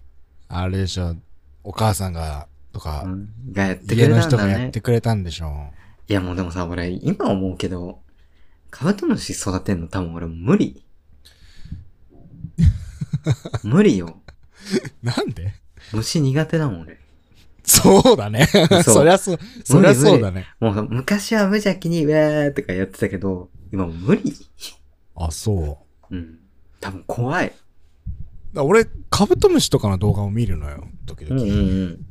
[0.49, 1.15] あれでしょ。
[1.63, 3.29] お母さんが、とか、うん。
[3.51, 4.81] がやってく家のれたんだね人がやって。
[4.81, 5.71] くれたんでしょ。
[6.07, 7.99] いやもうでもさ、俺、今思うけど、
[8.71, 10.83] カブトムシ育てんの多分俺無理。
[13.63, 14.19] 無理よ。
[15.03, 15.53] なんで？
[15.93, 16.97] 虫苦手だもん俺。
[17.63, 18.47] そうだね。
[18.47, 20.47] そう そりゃそう、そりゃそうだね。
[20.59, 24.33] もう昔は無邪気にウェーとかやってたけど、今無理。
[25.15, 25.77] あ、そ
[26.09, 26.39] うん。
[26.79, 27.53] 多分怖い。
[28.53, 31.41] ら俺、カブトムシとかの動画を見るのよ、時々。
[31.41, 31.53] うんう
[31.85, 32.05] ん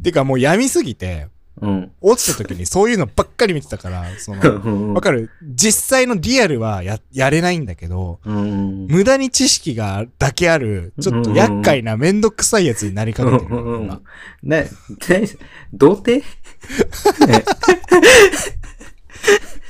[0.00, 1.26] てかもう闇すぎて、
[1.60, 1.90] うん。
[2.00, 4.94] 落ちた時にそういうのばっかり見てたから、その、うん。
[4.94, 5.28] わかる？
[5.42, 8.86] 実際のリアルはや、やれないんだけど、うん。
[8.86, 13.76] 無駄に知識がだけある、ちょっと厄介なめんどくさいやつになりかけてるの。
[13.80, 14.00] 今
[14.44, 14.68] な、な、
[15.72, 16.24] 童貞？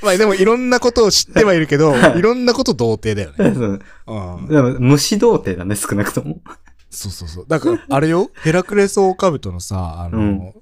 [0.01, 3.55] まあでもいろんなことを知ってはいるけど、 いろんなこと童貞だよね。
[3.57, 4.47] そううん。
[4.47, 6.41] でも虫童貞だね、少なくとも。
[6.89, 7.45] そうそうそう。
[7.47, 10.53] だから、あれよ、 ヘラクレスオオカブトのさ、あの、うん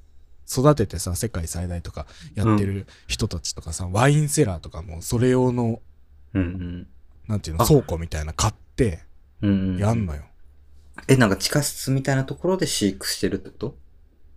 [0.50, 5.82] 育ててさ、世界最大とかやってる人たちとかさ、ワインセラーとかも、それ用の、
[6.34, 6.88] うん
[7.28, 9.02] なんていうの、あ倉庫みたいな買って、
[9.42, 9.50] うん。
[9.50, 9.78] うんうん。
[9.78, 10.22] やんのよ。
[11.10, 13.78] え、なんか地下室みたいなところで飼育してるってこと？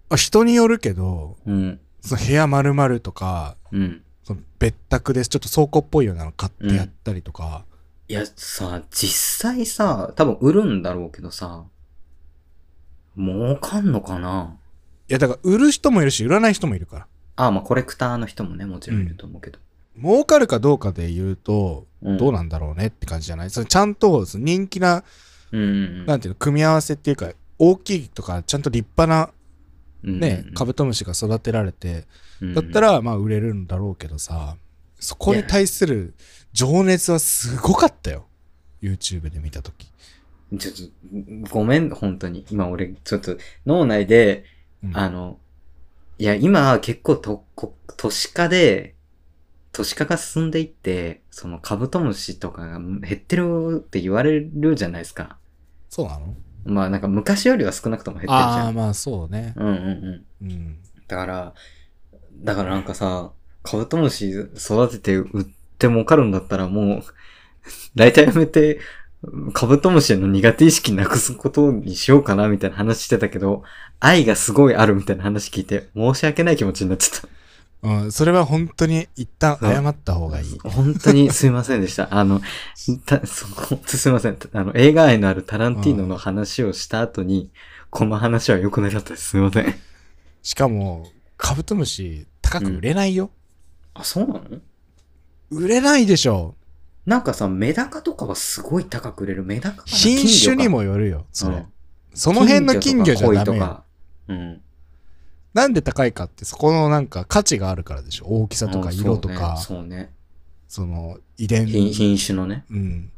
[0.08, 1.80] あ人によるけど、うん。
[2.00, 4.02] その部屋丸々とか、うん。
[4.30, 5.28] その別宅です。
[5.28, 7.64] ちょっと倉庫っぽいようなの買ってやったりとか、
[8.06, 11.64] いや、さ、実際さ、多分売るんだろうけどさ、
[13.16, 14.56] 儲かんのかな？
[15.08, 17.06] いや、だから売る人もいるし、売らない人もいるから。
[17.34, 19.58] ああ、まあコレクターの人もね、もちろんいると思うけど。
[20.00, 23.50] 儲かるかどうかで言うと、うんどうなんだろうねって感じじゃない？
[23.50, 25.02] それちゃんとその人気な、
[25.50, 29.32] うんうんなんていうの、組み合わせっていうか、大きいとか、ちゃんと立派な
[30.04, 30.20] うん。
[30.20, 32.06] ね、カブトムシが育てられて、
[32.54, 34.56] だったら、ら、まあ売れるんだろうけどさ、
[34.98, 36.14] そこに対する
[36.52, 38.26] 情熱はすごかったよ。
[38.82, 39.90] YouTube で見たとき。
[40.58, 40.74] ちょっ
[41.44, 42.44] と、ごめん、本当に。
[42.50, 44.44] 今俺、ちょっと脳内で、
[44.82, 45.38] うんあの、
[46.18, 48.94] いや、今結構と、こ都市化で、
[49.72, 55.38] 都市化が進んでいって、そのカブトムシとかが減ってるって言われるじゃないですか。
[55.88, 56.34] そうなの？
[56.64, 58.74] まあなんか昔よりは少なくとも減ってるじああ、ゃん。
[58.74, 59.54] まあそうね。
[59.56, 60.46] うんうんうん。
[60.46, 60.78] うん。
[61.06, 61.54] だから、
[62.38, 65.44] だからなんかさ、カブトムシ育てて売っ
[65.78, 67.02] て儲かるんだったらもう、
[67.94, 68.80] 大体やめて、
[69.52, 73.62] カブトムシへの苦手意識なくすことにしようかなみたいな話してたけど、
[73.98, 77.28] 愛がすごいあるみたいな話聞いて、申し訳ない気持ちになっちゃった。
[77.82, 80.58] うん、それは本当に一旦謝った方がいい。
[80.64, 82.08] 本当にすいませんでした。
[82.14, 82.40] あの、
[83.06, 84.38] たそ本当すいません。
[84.52, 87.50] あの、映画愛のあるタランティーノの話をした後に、
[87.88, 89.30] この話は良くなかったです。
[89.30, 89.74] すいません。
[90.42, 91.06] しかも、
[91.40, 93.30] カブトムシ高く売れないよ。
[93.94, 94.42] あ、そうなの？
[95.50, 96.54] 売れないでしょ。
[97.06, 99.42] なんかさ、メダカとかはすごい高く売れる。
[99.42, 99.96] メダカかな？
[99.96, 101.56] 品種に金もよるよ、それ。
[101.56, 101.66] うん
[102.12, 103.44] その辺の金魚じゃダメよ。
[103.44, 103.84] 金魚とか鯉とか。
[104.26, 104.60] うん。
[105.54, 108.26] なんで高いかって、そこのなんか価値があるからでしょ。
[108.26, 110.12] 大きさとかうん色とか、そうね。
[110.66, 111.66] その遺伝。
[111.66, 112.64] 品品種のね。
[112.68, 113.12] うん。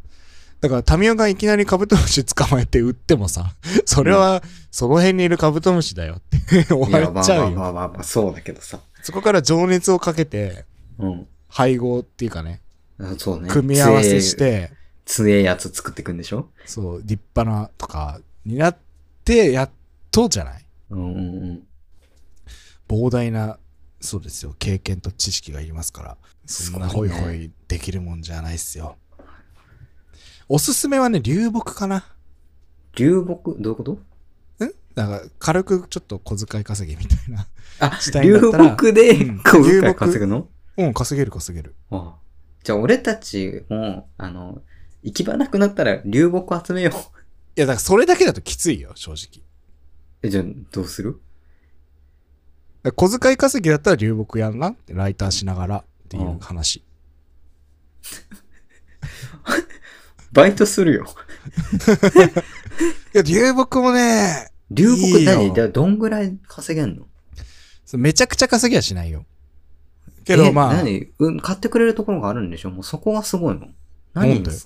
[0.62, 7.56] だから、タミオがいきなりカブトムシ捕まえて売ってもさ、それは、その辺にいるカブトムシだよって 終わっちゃうよ。
[7.56, 8.78] まあまあまあまあ、そうだけどさ。
[9.02, 10.64] そこから情熱をかけて、
[10.98, 11.26] うん。
[11.48, 12.62] 配合っていうかね、
[13.00, 13.48] あそうね。
[13.48, 14.36] 組み合わせし。
[14.36, 14.70] て、
[15.04, 18.78] 強えやつ作っていくんでしょそう、立派なとかになっ
[19.24, 19.70] て、やっ
[20.12, 21.20] とじゃないうんうんう
[21.54, 21.62] ん。
[22.88, 23.58] 膨大な、
[24.00, 28.96] そうですよ、経験と知識がいりますから、そんなホイホイできるもんじゃないっすよ。
[30.54, 32.04] おすすめはね、流木かな。
[32.94, 33.92] 流木、どういうこと？
[33.92, 33.98] ん
[34.94, 37.46] だから、軽くちょっと小遣い稼ぎみたいな。
[37.80, 40.48] あ した、いん流木でうん小遣い稼ぐの？
[40.76, 41.74] うん、稼げる稼げる。
[41.90, 42.22] ああ
[42.62, 44.60] じゃあ俺たちも、あの、
[45.02, 46.92] 行き場なくなったら流木集めよう。
[46.92, 46.96] い
[47.56, 49.42] や、だからそれだけだときついよ、正直。
[50.22, 51.18] え、じゃあどうする？
[52.94, 56.84] 小遣い稼ぎだったら流木やんなって、ライターしながらっていう話。
[60.32, 61.06] バイトするよ。
[63.14, 65.54] いや、流木もね、流木いいよ何？
[65.54, 67.06] じゃあどんぐらい稼げんの？
[67.84, 69.24] そうめちゃくちゃ稼ぎはしないよ。
[70.24, 71.08] けどえまあ、何？
[71.18, 72.70] うん、買ってくれるところがあるんでしょ？
[72.70, 73.68] もうそこがすごいの。
[74.14, 74.58] 何なんだよ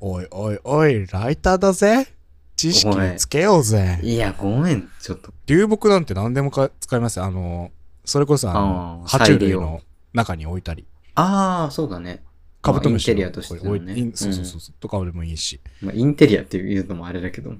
[0.00, 2.08] おいおいおい、ライターだぜ。
[2.56, 4.00] 知識つけようぜ。
[4.02, 5.32] いや、ごめん、ちょっと。
[5.46, 7.26] 流木なんて何でもか使いますよ。
[7.26, 7.70] あの、
[8.04, 9.80] それこそあの、あー爬虫類再利の
[10.12, 10.86] 中に置いたり。
[11.14, 12.22] ああ、そうだね。
[12.66, 15.60] カブトムシのまあインテリアとしてのねそうそうそうそう、とかでもいいし。
[15.80, 17.54] まあ、インテリアっていうのもあれだけど。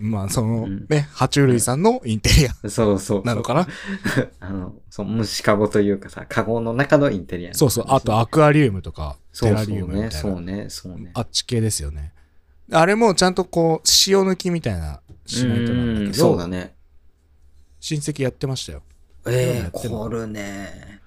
[0.00, 3.22] まあ、その、うんね、爬虫類さんのインテリアそうそう。
[3.24, 3.66] なのかな？
[4.40, 7.54] あの、そう、虫かごというかさ、かごの中のインテリア。
[7.54, 7.84] そうそう。
[7.88, 10.30] あと、アクアリウムとか、テラリウムみね、たいな。
[10.34, 11.10] そうね、そうね。
[11.14, 12.12] あっち系ですよね。
[12.70, 16.74] あれもちゃんとこう、塩抜きみたいな、しないとなんだけうんど、そうだね。
[17.80, 18.82] 親戚やってましたよ。
[19.26, 21.01] ええやってんの凝るね。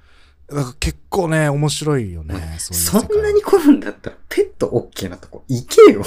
[0.48, 2.58] だから結構ね、面白いよね。
[2.60, 6.04] そんなに凝るんだったら、ペット OK なとこ行けよ。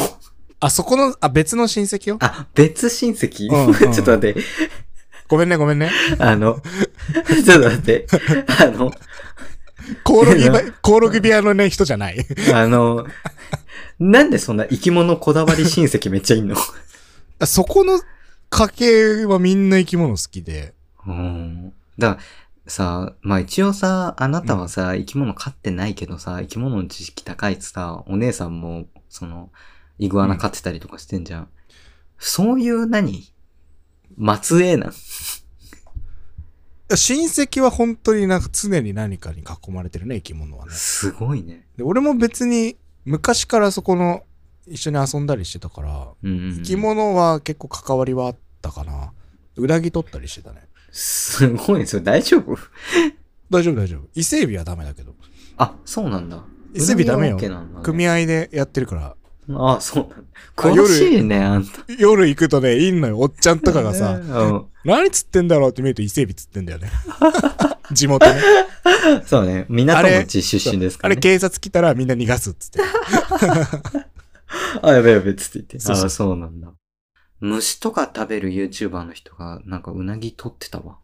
[0.60, 2.18] あ、そこの、あ、別の親戚よ？
[2.20, 4.40] あ、別親戚、うんうん ちょっと待って。
[5.28, 5.90] ごめんね、ごめんね。
[6.18, 6.60] あの、
[7.44, 8.06] ちょっと待って。
[8.60, 8.92] あの、
[10.04, 12.26] コオロギば、 コオロギ部屋のね、人じゃない。
[12.54, 13.06] あの、
[13.98, 16.56] なんでそんな生き物こだわり親戚めっちゃいんの？
[17.46, 18.00] そこの
[18.50, 20.74] 家系はみんな生き物好きで。
[21.06, 21.72] うん。
[21.98, 22.18] だから
[22.70, 29.50] さ、まあ一応さ、あなたはさ、生き物飼ってないけどさ、生き物の知識高いってさ、お姉さんも、その、
[29.98, 31.48] イグアナ飼ってたりとかしてんじゃん。
[32.18, 33.32] そういう何？
[34.42, 34.92] 末裔なん？
[36.94, 40.72] 親戚は本当になんか常に何かに囲まれてるね、生き物はね。
[40.72, 41.66] すごいね。
[41.76, 44.22] で俺も別に昔からそこの
[44.66, 49.12] 一緒に遊んだりしてたから、うんうんうん、生き物は結構関わりはあったかな。
[49.56, 50.67] うなぎ取ったりしてたね。
[51.00, 51.86] すごいね。
[51.86, 52.58] それ大丈夫？
[53.50, 54.08] 大丈夫大丈夫。
[54.14, 55.14] 伊勢海老はダメだけど。
[55.56, 56.42] あ、そうなんだ。
[56.74, 57.38] 伊勢海老ダメよ
[57.84, 59.14] 組合でやってるから。
[59.50, 60.16] ああ、そうなんだ。
[60.56, 61.70] あ詳しいね、あんた。
[61.98, 63.20] 夜行くとね、いんのよ。
[63.20, 64.64] おっちゃんとかがさ、 うん。
[64.84, 66.90] 何釣ってんだろうって見ると伊勢海老釣ってんだよね。
[67.92, 68.40] 地元ね。
[69.24, 69.66] そうね。
[69.68, 71.20] 港町出身ですから、あれね。
[71.22, 72.80] 警察来たらみんな逃がすっつって。
[74.82, 75.78] あ、やべやべっつって言って。
[75.78, 76.72] そうそうあそうなんだ。
[77.40, 80.98] 虫とか食べる YouTuber の人が、なんかうなぎ取ってたわ。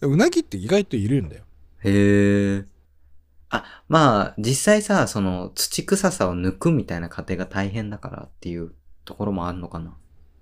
[0.00, 1.44] うなぎって意外といるんだよ。
[1.82, 2.64] へえ。
[3.50, 8.72] あ、まあ、実際さ、その、土臭さを抜くみたいな過程が大変だからっていう
[9.04, 9.96] ところもあるのかな。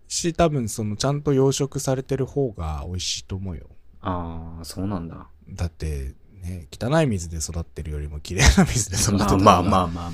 [0.06, 3.66] し、多分そのちゃんと養殖されてる方が美味しいと思うよ。
[4.00, 5.26] ああ、そうなんだ。
[5.48, 10.12] だって、ね、汚い水で育ってるよりも綺麗な水で育ってた方が まあまあまあまあまあ。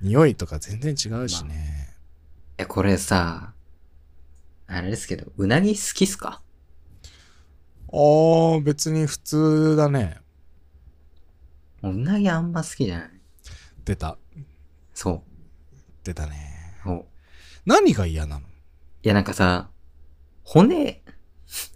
[0.00, 1.94] 匂いとか全然違うしね。
[2.58, 3.52] え、これさ、
[4.68, 6.42] あれですけど、うなぎ好きっすか？
[7.88, 10.18] あー、別に普通だね。
[11.82, 13.10] うなぎあんま好きじゃない。
[13.84, 14.18] 出た。
[14.92, 15.22] そ
[16.02, 16.76] 出たね。
[16.84, 16.88] う。
[16.88, 17.04] そう。
[17.64, 18.46] 何が嫌なの？
[19.02, 19.70] いや、なんかさ、
[20.42, 21.02] 骨、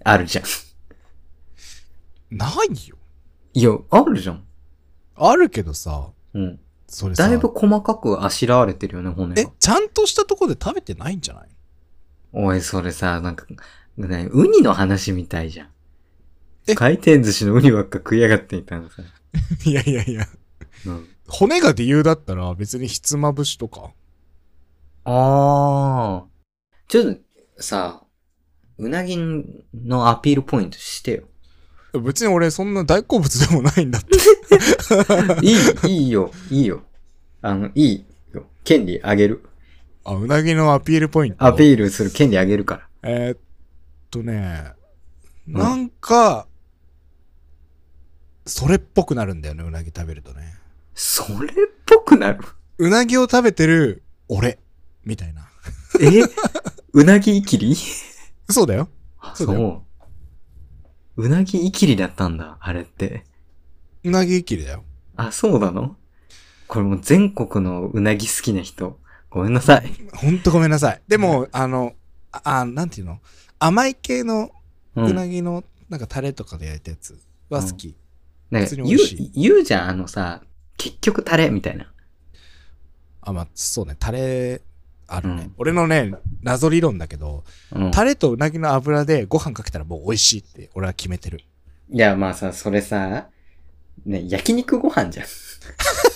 [0.03, 0.45] あるじゃん。
[2.37, 2.97] ないよ。
[3.53, 4.45] いや、あるじゃん。
[5.15, 6.61] あるけどさ、うん。
[6.89, 11.49] それさ、だいぶ細かくあしらわれてるよね、骨が。、えちゃんとしたとこで食べてないんじゃない？
[12.33, 13.47] おい、それさ、なんか、
[13.97, 15.69] ね、ウニの話みたいじゃん。
[16.69, 16.75] え？
[16.75, 19.03] 回転寿司のウニばっか食いやがってみたいなさ。
[19.65, 20.27] いやいやいや。
[20.87, 21.09] うん。
[21.29, 23.91] 骨が理由だったら別にひつまぶしとか。
[25.05, 26.31] あー。
[26.89, 28.03] ちょっと、さ、
[28.79, 29.17] うなぎ
[29.75, 31.25] のアピールポイントしてよ。
[32.01, 34.17] 別に俺そんな大好物でもないんだって。
[35.43, 35.53] い
[35.89, 36.83] い、いいよ、いいよ。
[37.43, 38.47] あの、いいよ。
[38.65, 39.45] 権利あげる。
[40.05, 41.45] あ、うなぎのアピールポイント。
[41.45, 42.89] アピールする権利あげるから。
[43.03, 43.39] えーっ
[44.11, 44.73] とね、
[45.47, 46.47] んなんか、
[48.47, 50.55] それっぽくなるんだよね、うなぎ食べるとね。
[50.95, 51.53] それっ
[51.87, 52.45] ぽくなる？
[52.79, 54.59] うなぎを食べてる俺、
[55.05, 55.49] みたいな。
[56.01, 56.23] え？
[56.93, 57.77] うなぎいきり？
[58.49, 58.89] そうだよ。
[59.19, 59.85] あそう
[61.17, 61.25] う。
[61.25, 63.25] うなぎいきりだったんだ、あれって。
[64.05, 64.85] うなぎいきりだよ。
[65.17, 65.97] あ、そうなの？
[66.67, 68.99] これもう全国のうなぎ好きな人、
[69.31, 69.93] ごめんなさい。
[70.15, 71.03] ほんとごめんなさい。
[71.07, 71.95] でも、あの、
[72.33, 73.21] あ、あなんていうの？
[73.59, 74.51] 甘い系の
[74.97, 75.03] う。
[75.03, 77.17] うんなぎの、なんかタレとかで焼いたやつ
[77.49, 77.97] は好き。
[78.51, 80.43] なんか普通に言う美味しい、言うじゃん、あのさ、
[80.77, 81.93] 結局タレみたいな。
[83.21, 84.63] あ、まあ、そうね、タレ、
[85.07, 85.43] あるね。
[85.43, 86.13] うん俺のね、
[86.43, 87.91] 謎理論だけど、うん。
[87.93, 91.41] タレとうなぎの油でご飯かけたらもう美味しいって俺は決めてる。
[91.89, 93.29] いや、まあさ、それさ、
[94.05, 95.27] ね、焼肉ご飯じゃん。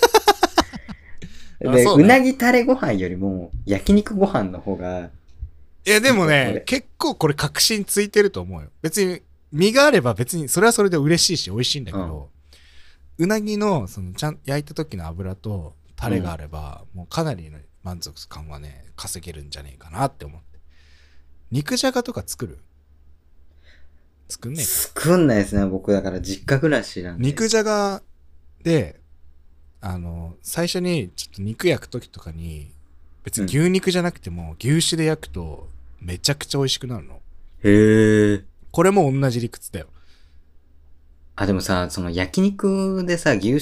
[1.59, 5.09] で、ううねなぎタレご飯よりも、焼肉ご飯の方が、
[5.85, 8.69] いや、でもね、結構これ確信ついてると思うよ。
[8.81, 12.29] 別に、身があれば別に、それはそれで嬉しいし美味しいんだけど、
[13.17, 20.59] うなぎの、その、ちゃん、焼いた時の油とタレがあれば、もうかなりの満足感はね、稼げるんじゃねえかなって思って。
[21.51, 22.57] 肉じゃがとか作る？
[24.27, 24.69] 作んねえか。
[24.69, 27.23] 作んないですね、僕だから実家暮らしなんで。
[27.23, 28.01] 肉じゃが
[28.63, 28.99] で、
[29.87, 32.71] あの、最初にちょっと肉焼く時とかに、
[33.23, 35.69] 別に牛肉じゃなくても、牛脂で焼くと、
[36.01, 37.21] めちゃくちゃ美味しくなるの。
[37.63, 38.43] へえ。
[38.71, 39.87] これも同じ理屈だよ。
[41.35, 43.59] あ、でもさ、その焼肉でさ、牛脂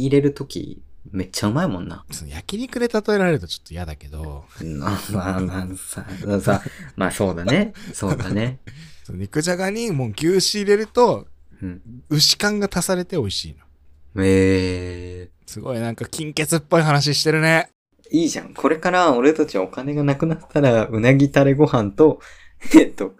[0.00, 2.04] 入れるとき、めっちゃうまいもんな。
[2.10, 6.04] その焼肉で例えられるとちょっと嫌だけど、まあまあまあさ、
[6.42, 6.62] さ、
[6.96, 7.72] まあそうだね。
[7.94, 8.58] そうだね。
[9.08, 11.28] 肉じゃがにもう牛脂入れると、
[11.62, 11.80] うん。
[12.10, 14.22] 牛感が足されて美味しいの。
[14.22, 17.68] ええすごいなんか金欠っぽい話してるね。
[18.10, 18.54] いいじゃん。
[18.54, 22.20] これから俺たちお金がなくなったら、うなぎタレご飯と、
[22.74, 23.14] えっと、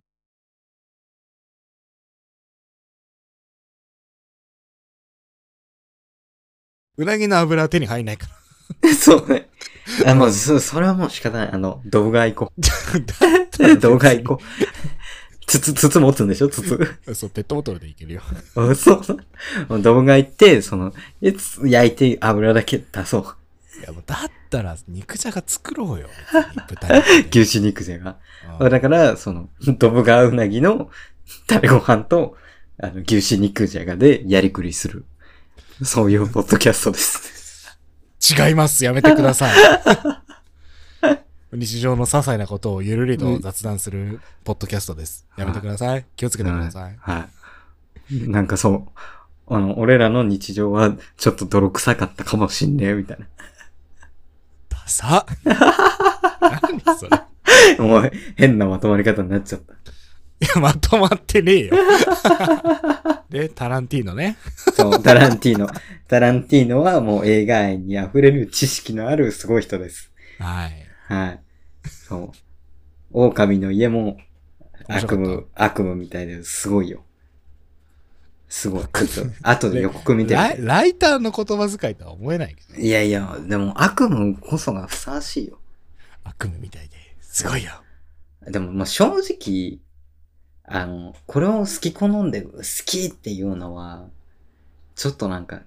[6.96, 8.28] うなぎの油は手に入んないか
[8.82, 8.94] ら。
[8.96, 9.50] そうね。
[10.06, 11.50] あ、もう、そ、それはもう仕方ない。
[11.52, 12.52] あの、動画行こ
[13.58, 13.78] だう。
[13.78, 15.01] 動画行こう。
[15.60, 16.48] 筒、筒持つんでしょ？
[16.48, 16.98] 筒。
[17.06, 17.14] う。
[17.14, 18.22] そう、ペットボトルでいけるよ。
[18.56, 19.82] あそうそう。
[19.82, 23.22] 動画行って、その、焼いて油だけ出そう。
[23.80, 26.08] いやもうだったら肉じゃが作ろうよ。
[27.30, 28.16] 牛脂肉じゃが。
[28.60, 29.48] うんだから、その、
[29.78, 30.90] ドブガウナギの
[31.46, 32.36] タレご飯と、
[32.78, 35.04] あの、牛脂肉じゃがでやりくりする。
[35.82, 37.32] そういうポッドキャストです。
[38.38, 38.84] 違います。
[38.84, 39.52] やめてください。
[41.52, 45.26] 日常の些細なことをゆるりと雑談するポッドキャストです。
[45.36, 46.06] やめてください。
[46.16, 46.96] 気をつけてください。
[46.98, 47.28] は
[48.10, 48.28] い。
[48.28, 53.18] なんかそう、あの、俺らの日常はちょっと泥臭かったかもしんねえ、みたい
[54.70, 55.26] ダサ
[56.40, 57.10] 何それ。
[57.10, 57.28] な。
[57.84, 59.74] もう変なまとまり方になっちゃった。
[59.74, 61.74] いや、まとまってねえよ。
[63.28, 64.36] で、タランティーノね。
[64.74, 65.68] そう、タランティーノ。
[66.08, 70.10] タランティーノはもう映画愛に溢れる知識のあるすごい人です。
[70.38, 70.91] はい。
[71.08, 71.40] はい。
[71.88, 72.30] そう。
[73.12, 74.16] 狼の家も
[74.88, 77.04] 悪夢、悪夢みたいですごいよ。
[78.48, 78.84] すごい。
[79.06, 82.80] ちょっと、後で予告見てライみライターの言葉遣いとは思えないけどて。
[82.82, 85.58] いやいや、でも悪夢こそがふさわしいよ。
[86.24, 86.96] 悪夢みたいで。
[87.20, 87.70] すごいよ。
[88.46, 89.78] でも、まあ、正直、
[90.64, 94.08] あの、これを好き好んで好きっていうのは、
[94.94, 95.62] ちょっとなんか、い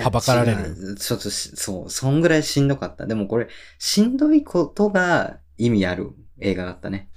[0.00, 3.06] はばかられるちょっとし、そう、そんぐらいしんどかった。
[3.06, 7.08] でもこれ、しんどいことが意味ある映画だったね。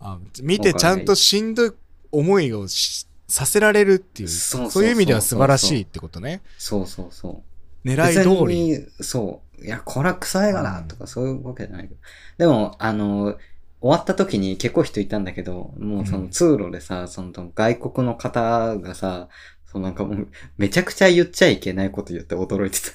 [0.00, 1.72] あ見てちゃんとしんどい
[2.12, 6.40] 思いをしさせられるっていう、そういう意味では素晴らしいってことね。
[6.56, 7.42] そうそうそ
[7.84, 7.88] う。
[7.88, 8.86] 狙い通り。
[9.02, 9.64] そう。
[9.64, 12.00] いや、これは臭いがな、とかそういうわけじゃないけど。
[12.38, 13.36] でも、あの、
[13.80, 19.28] 終わった時に結構人いたんだけど、もうその通路でさ、その外国の方がさ、
[19.66, 22.88] そうなんかもう、めちゃくちゃ言っちゃいけないこと言って驚いてた。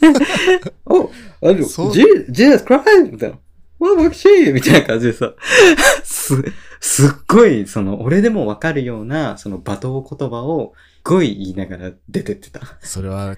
[0.86, 1.10] お、
[1.42, 3.12] あの、そう Jesus Christ!
[3.12, 3.38] みたいな。
[3.78, 5.34] わ、わしいみたいな感じでさ、
[6.02, 6.34] す、
[6.80, 12.60] すっごい、その、俺でもわかるような、その罵倒言葉を、すごい言いながら出てってた。
[12.80, 13.36] それは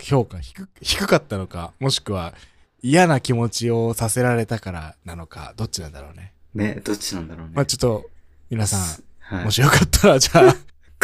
[0.00, 2.34] 評価低低かったのか、もしくは
[2.82, 6.32] 嫌な気持ちをさせられたからなのか、どっちなんだろうね。
[6.54, 7.52] ね、どっちなんだろうね。
[7.54, 8.04] まあちょっと、
[8.50, 8.80] 皆さん、
[9.20, 10.52] はいもしよかったら、じゃあ、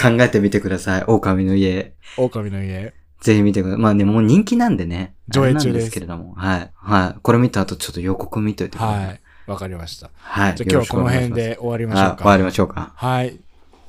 [0.00, 1.04] 考えてみてください。
[1.06, 1.94] 狼の家。
[2.16, 3.82] 狼の家、ぜひ見てください。
[3.82, 5.14] まあね、もう人気なんでね。
[5.28, 6.34] 上映中ですですけれども。
[6.34, 6.70] はい。
[6.74, 7.20] はい。
[7.22, 9.06] これ見た後、ちょっと予告見といてください。
[9.06, 9.20] はい。
[9.46, 10.10] わかりました。
[10.14, 10.56] はい。
[10.56, 12.16] じゃあ今日はこの辺で終わりましょうか。
[12.18, 12.92] 終わりましょうか。
[12.94, 13.38] はい。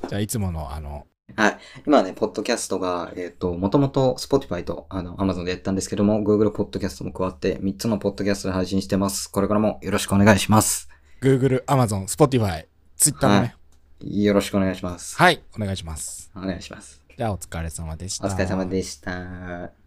[0.08, 1.06] じゃあいつもの、あの、
[1.40, 1.58] はい。
[1.86, 9.30] 今ね、ポッドキャストが、えっ、と、もともと Spotify と、あの、Amazon でやったんですけども、Google ポッドキャストも加わって、3つのポッドキャストで配信してます。
[9.30, 10.90] これからもよろしくお願いします。
[11.22, 13.54] Google、Amazon、Spotify、Twitter もね。
[14.00, 15.16] よろしくお願いします。
[15.16, 16.30] はい、お願いします。
[16.36, 17.00] お願いします。
[17.16, 18.26] じゃあお疲れ様でした。
[18.26, 19.79] お疲れ様でした。